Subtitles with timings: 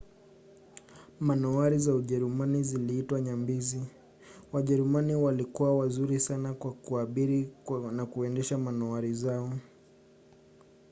[1.19, 3.81] manowari za ujerumani ziliitwa nyambizi.
[4.51, 7.49] wajerumani walikuwa wazuri sana kwa kuabiri
[7.91, 9.53] na kuendesha manowari zao